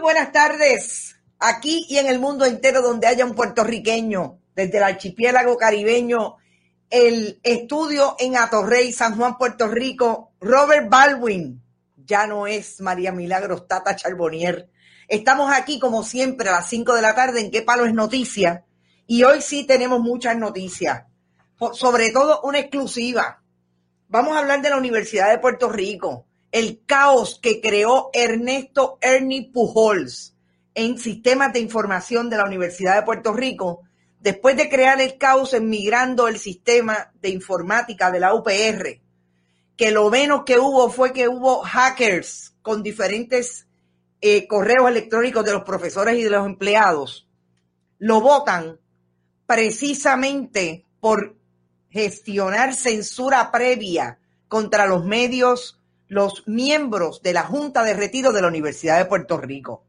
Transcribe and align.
buenas 0.00 0.32
tardes. 0.32 1.16
Aquí 1.38 1.86
y 1.88 1.98
en 1.98 2.06
el 2.06 2.18
mundo 2.18 2.44
entero 2.44 2.82
donde 2.82 3.06
haya 3.06 3.24
un 3.24 3.34
puertorriqueño, 3.34 4.38
desde 4.54 4.78
el 4.78 4.84
archipiélago 4.84 5.56
caribeño, 5.56 6.36
el 6.90 7.40
estudio 7.42 8.16
en 8.18 8.36
Atorrey, 8.36 8.92
San 8.92 9.16
Juan, 9.16 9.36
Puerto 9.38 9.68
Rico, 9.68 10.32
Robert 10.40 10.88
Baldwin, 10.88 11.62
ya 11.96 12.26
no 12.26 12.46
es 12.46 12.80
María 12.80 13.12
Milagros 13.12 13.68
Tata 13.68 13.94
Charbonnier. 13.94 14.68
Estamos 15.06 15.52
aquí 15.52 15.78
como 15.78 16.02
siempre 16.02 16.48
a 16.48 16.52
las 16.52 16.68
5 16.68 16.94
de 16.94 17.02
la 17.02 17.14
tarde 17.14 17.40
en 17.40 17.50
Qué 17.50 17.62
Palo 17.62 17.84
es 17.84 17.94
Noticia 17.94 18.64
y 19.06 19.22
hoy 19.24 19.40
sí 19.40 19.64
tenemos 19.64 20.00
muchas 20.00 20.36
noticias, 20.36 21.04
sobre 21.72 22.10
todo 22.10 22.40
una 22.42 22.58
exclusiva. 22.58 23.42
Vamos 24.08 24.36
a 24.36 24.40
hablar 24.40 24.62
de 24.62 24.70
la 24.70 24.78
Universidad 24.78 25.30
de 25.30 25.38
Puerto 25.38 25.68
Rico, 25.68 26.26
el 26.52 26.80
caos 26.86 27.38
que 27.42 27.60
creó 27.60 28.10
Ernesto 28.12 28.98
Ernie 29.00 29.50
Pujols 29.52 30.34
en 30.74 30.98
sistemas 30.98 31.52
de 31.52 31.60
información 31.60 32.30
de 32.30 32.36
la 32.36 32.44
Universidad 32.44 32.96
de 32.96 33.02
Puerto 33.02 33.32
Rico, 33.32 33.82
después 34.20 34.56
de 34.56 34.68
crear 34.68 35.00
el 35.00 35.18
caos 35.18 35.52
en 35.54 35.68
migrando 35.68 36.28
el 36.28 36.38
sistema 36.38 37.12
de 37.20 37.30
informática 37.30 38.10
de 38.10 38.20
la 38.20 38.34
UPR, 38.34 39.00
que 39.76 39.90
lo 39.90 40.08
menos 40.10 40.42
que 40.44 40.58
hubo 40.58 40.90
fue 40.90 41.12
que 41.12 41.28
hubo 41.28 41.62
hackers 41.62 42.54
con 42.62 42.82
diferentes 42.82 43.66
eh, 44.20 44.46
correos 44.46 44.88
electrónicos 44.88 45.44
de 45.44 45.52
los 45.52 45.62
profesores 45.62 46.18
y 46.18 46.22
de 46.22 46.30
los 46.30 46.46
empleados, 46.46 47.28
lo 47.98 48.20
votan 48.20 48.78
precisamente 49.46 50.84
por 51.00 51.36
gestionar 51.90 52.74
censura 52.74 53.50
previa 53.50 54.18
contra 54.48 54.86
los 54.86 55.04
medios 55.04 55.77
los 56.08 56.46
miembros 56.48 57.22
de 57.22 57.32
la 57.32 57.42
Junta 57.42 57.84
de 57.84 57.94
Retiro 57.94 58.32
de 58.32 58.42
la 58.42 58.48
Universidad 58.48 58.98
de 58.98 59.04
Puerto 59.04 59.36
Rico. 59.36 59.84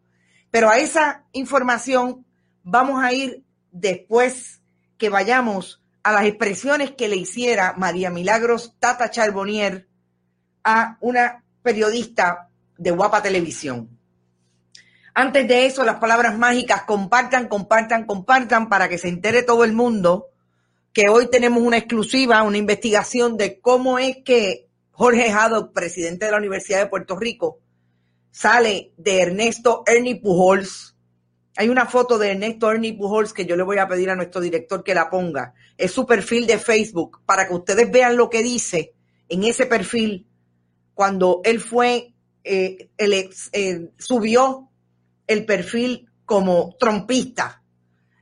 Pero 0.51 0.69
a 0.69 0.77
esa 0.77 1.23
información 1.31 2.25
vamos 2.63 3.03
a 3.03 3.13
ir 3.13 3.43
después 3.71 4.61
que 4.97 5.09
vayamos 5.09 5.81
a 6.03 6.11
las 6.11 6.25
expresiones 6.25 6.91
que 6.91 7.07
le 7.07 7.15
hiciera 7.15 7.73
María 7.77 8.09
Milagros 8.09 8.75
Tata 8.79 9.09
Charbonnier 9.09 9.87
a 10.63 10.97
una 11.01 11.43
periodista 11.61 12.49
de 12.77 12.91
Guapa 12.91 13.21
Televisión. 13.21 13.89
Antes 15.13 15.47
de 15.47 15.65
eso, 15.65 15.83
las 15.83 15.99
palabras 15.99 16.37
mágicas, 16.37 16.83
compartan, 16.83 17.47
compartan, 17.47 18.05
compartan 18.05 18.69
para 18.69 18.87
que 18.87 18.97
se 18.97 19.09
entere 19.09 19.43
todo 19.43 19.63
el 19.63 19.73
mundo 19.73 20.27
que 20.93 21.09
hoy 21.09 21.29
tenemos 21.29 21.61
una 21.61 21.77
exclusiva, 21.77 22.41
una 22.43 22.57
investigación 22.57 23.37
de 23.37 23.59
cómo 23.59 23.99
es 23.99 24.17
que 24.23 24.68
Jorge 24.99 25.31
Haddock, 25.31 25.71
presidente 25.71 26.25
de 26.25 26.31
la 26.33 26.39
Universidad 26.39 26.79
de 26.79 26.87
Puerto 26.87 27.15
Rico, 27.15 27.61
sale 28.31 28.91
de 28.97 29.21
Ernesto 29.21 29.81
Ernie 29.87 30.19
Pujols. 30.19 30.93
Hay 31.55 31.69
una 31.69 31.85
foto 31.85 32.17
de 32.17 32.31
Ernesto 32.31 32.69
Ernie 32.69 32.97
Pujols 32.97 33.31
que 33.31 33.45
yo 33.45 33.55
le 33.55 33.63
voy 33.63 33.77
a 33.77 33.87
pedir 33.87 34.09
a 34.09 34.17
nuestro 34.17 34.41
director 34.41 34.83
que 34.83 34.93
la 34.93 35.09
ponga. 35.09 35.53
Es 35.77 35.93
su 35.93 36.05
perfil 36.05 36.45
de 36.47 36.57
Facebook 36.57 37.21
para 37.25 37.47
que 37.47 37.53
ustedes 37.53 37.89
vean 37.89 38.17
lo 38.17 38.29
que 38.29 38.43
dice 38.43 38.93
en 39.29 39.45
ese 39.45 39.67
perfil 39.67 40.27
cuando 40.93 41.39
él 41.45 41.61
fue, 41.61 42.13
eh, 42.43 42.89
eh, 42.97 43.91
subió 43.97 44.69
el 45.27 45.45
perfil 45.45 46.09
como 46.25 46.75
trompista. 46.77 47.63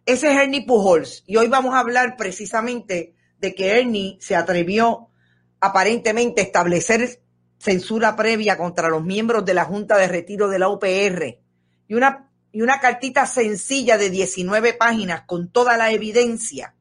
Ese 0.06 0.32
es 0.32 0.38
Ernie 0.38 0.64
Pujols. 0.64 1.24
Y 1.26 1.38
hoy 1.38 1.48
vamos 1.48 1.74
a 1.74 1.80
hablar 1.80 2.16
precisamente 2.18 3.16
de 3.40 3.56
que 3.56 3.80
Ernie 3.80 4.20
se 4.22 4.36
atrevió 4.36 5.10
aparentemente 5.60 6.42
establecer 6.42 7.22
censura 7.58 8.16
previa 8.16 8.58
contra 8.58 8.90
los 8.90 9.04
miembros 9.04 9.46
de 9.46 9.54
la 9.54 9.66
Junta 9.66 9.98
de 9.98 10.08
Retiro 10.08 10.48
de 10.48 10.60
la 10.60 10.70
UPR 10.70 11.40
y 11.88 11.94
una, 11.94 12.30
y 12.52 12.62
una 12.62 12.80
cartita 12.80 13.26
sencilla 13.26 13.98
de 13.98 14.10
19 14.10 14.74
páginas 14.74 15.24
con 15.26 15.52
toda 15.52 15.78
la 15.78 15.92
evidencia 15.92 16.76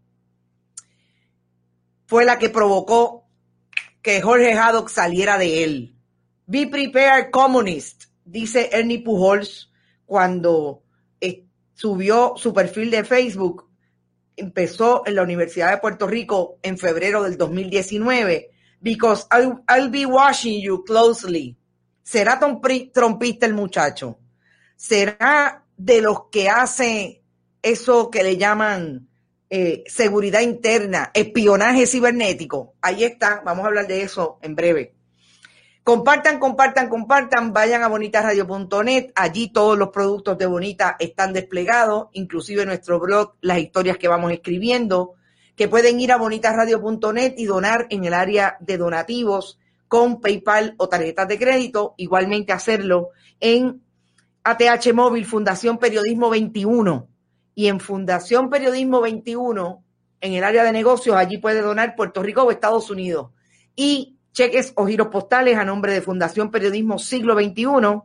fue 2.06 2.25
la 2.25 2.38
que 2.38 2.50
provocó 2.50 3.26
que 4.00 4.20
Jorge 4.23 4.52
Haddock 4.52 4.88
saliera 4.88 5.38
de 5.38 5.64
él. 5.64 5.96
Be 6.46 6.69
prepared, 6.69 7.31
communist, 7.32 8.05
dice 8.25 8.70
Ernie 8.73 9.00
Pujols 9.00 9.73
cuando 10.05 10.84
eh, 11.20 11.44
subió 11.75 12.34
su 12.37 12.55
perfil 12.55 12.93
de 12.93 13.02
Facebook. 13.02 13.69
Empezó 14.37 15.02
en 15.06 15.17
la 15.17 15.23
Universidad 15.23 15.73
de 15.73 15.78
Puerto 15.78 16.06
Rico 16.06 16.58
en 16.62 16.78
febrero 16.78 17.25
del 17.25 17.37
2019 17.37 18.52
because 18.81 19.26
I'll, 19.31 19.90
be 19.90 20.06
watching 20.06 20.61
you 20.61 20.84
closely. 20.84 21.56
¿Será 22.02 22.38
trompista 22.38 23.46
el 23.46 23.55
muchacho? 23.55 24.19
¿Será 24.76 25.64
de 25.76 26.00
los 26.00 26.28
que 26.31 26.49
hace 26.49 27.23
eso 27.62 28.11
que 28.11 28.23
le 28.23 28.37
llaman 28.37 29.08
eh, 29.50 29.82
seguridad 29.87 30.40
interna, 30.40 31.11
espionaje 31.14 31.87
cibernético? 31.87 32.75
Ahí 32.81 33.02
está, 33.05 33.43
vamos 33.44 33.64
a 33.64 33.69
hablar 33.69 33.87
de 33.87 34.02
eso 34.02 34.38
en 34.43 34.55
breve. 34.55 34.94
Compartan, 35.82 36.40
compartan, 36.40 36.88
compartan, 36.88 37.52
vayan 37.52 37.82
a 37.84 37.88
bonitasradio.net, 37.88 39.12
allí 39.14 39.52
todos 39.52 39.78
los 39.78 39.90
productos 39.90 40.37
de 40.37 40.46
Bonita 40.46 40.96
están 40.99 41.32
desplegados, 41.32 42.08
inclusive 42.12 42.67
nuestro 42.67 42.99
blog, 42.99 43.34
las 43.40 43.58
historias 43.58 43.96
que 43.96 44.08
vamos 44.08 44.32
escribiendo 44.32 45.14
que 45.56 45.69
pueden 45.69 45.99
ir 45.99 46.12
a 46.12 46.19
bonitasradio.net 46.19 47.35
y 47.37 47.47
donar 47.47 47.87
en 47.91 48.05
el 48.05 48.14
área 48.14 48.56
de 48.61 48.76
donativos 48.76 49.58
con 49.88 50.20
PayPal 50.20 50.75
o 50.76 50.88
tarjetas 50.88 51.26
de 51.26 51.38
crédito. 51.38 51.94
Igualmente 51.97 52.53
hacerlo 52.53 53.11
en 53.41 53.82
ATH 54.44 54.93
Móvil 54.93 55.25
Fundación 55.25 55.79
Periodismo 55.79 56.31
21 56.31 57.08
y 57.55 57.67
en 57.69 57.81
Fundación 57.81 58.50
Periodismo 58.50 59.00
21 59.00 59.82
en 60.20 60.32
el 60.32 60.44
área 60.44 60.64
de 60.64 60.73
negocios, 60.73 61.17
allí 61.17 61.38
puede 61.38 61.62
donar 61.62 61.94
Puerto 61.97 62.23
Rico 62.23 62.43
o 62.43 62.50
Estados 62.50 62.91
Unidos. 62.91 63.31
Y 63.75 64.17
cheques 64.32 64.73
o 64.76 64.87
giros 64.87 65.09
postales 65.09 65.56
a 65.56 65.64
nombre 65.64 65.93
de 65.93 66.02
Fundación 66.02 66.50
Periodismo 66.50 66.99
Siglo 66.99 67.35
XXI, 67.35 68.02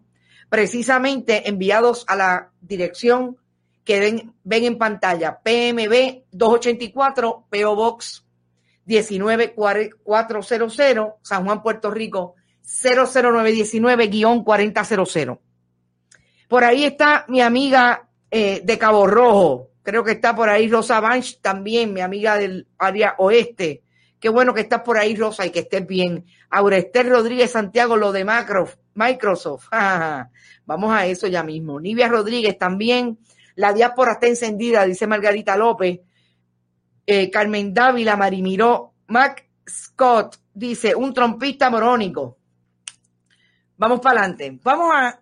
precisamente 0.50 1.50
enviados 1.50 2.06
a 2.08 2.16
la 2.16 2.52
dirección 2.62 3.38
que 3.84 4.00
ven, 4.00 4.34
en 4.64 4.78
pantalla. 4.78 5.42
PMB 5.44 6.24
284, 6.32 7.48
PO 7.50 7.76
Box 7.76 8.26
19400, 8.86 11.14
San 11.22 11.44
Juan, 11.46 11.62
Puerto 11.62 11.92
Rico 11.92 12.36
00919-4000. 12.66 15.38
Por 16.48 16.64
ahí 16.64 16.86
está 16.86 17.26
mi 17.28 17.42
amiga 17.42 18.08
eh, 18.30 18.62
de 18.64 18.78
Cabo 18.78 19.08
Rojo. 19.08 19.72
Creo 19.84 20.04
que 20.04 20.12
está 20.12 20.36
por 20.36 20.48
ahí 20.50 20.70
Rosa 20.70 21.00
Banch 21.00 21.40
también, 21.42 21.92
mi 21.94 22.02
amiga 22.02 22.38
del 22.38 22.68
área 22.78 23.16
oeste. 23.18 23.82
Qué 24.20 24.30
bueno 24.30 24.54
que 24.54 24.62
estás 24.62 24.82
por 24.82 25.00
ahí, 25.00 25.16
Rosa, 25.16 25.48
y 25.48 25.50
que 25.50 25.62
estés 25.62 25.88
bien. 25.88 26.28
Aurester 26.52 27.10
Rodríguez 27.10 27.50
Santiago, 27.52 27.98
lo 27.98 28.12
de 28.12 28.24
Macro, 28.24 28.70
Microsoft. 28.94 29.70
Vamos 30.66 30.94
a 30.94 31.08
eso 31.08 31.26
ya 31.28 31.42
mismo. 31.42 31.80
Nivia 31.80 32.08
Rodríguez 32.08 32.56
también. 32.58 33.18
La 33.62 33.74
diáspora 33.74 34.14
está 34.14 34.26
encendida, 34.26 34.84
dice 34.86 35.06
Margarita 35.06 35.56
López. 35.56 36.00
Eh, 37.06 37.30
Carmen 37.30 37.76
Dávila, 37.76 38.16
Marimiró, 38.16 38.96
Mac 39.06 39.48
Scott 39.70 40.38
dice, 40.52 40.96
un 40.96 41.14
trompista 41.14 41.70
morónico. 41.70 42.40
Vamos 43.78 44.00
para 44.00 44.22
adelante. 44.22 44.60
Vamos 44.64 44.92
a, 44.96 45.20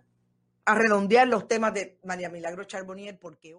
redondear 0.72 1.28
los 1.28 1.46
temas 1.48 1.74
de 1.74 1.98
María 2.04 2.30
Milagro 2.30 2.64
Charbonnier 2.64 3.18
porque... 3.18 3.58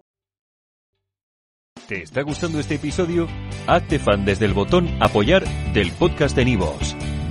¿Te 1.86 2.02
está 2.02 2.22
gustando 2.22 2.58
este 2.58 2.74
episodio? 2.74 3.28
Hazte 3.68 4.00
fan 4.00 4.24
desde 4.24 4.46
el 4.46 4.52
botón 4.52 4.88
apoyar 5.00 5.44
del 5.74 5.92
podcast 5.92 6.34
de 6.34 6.44
Nivos. 6.44 6.96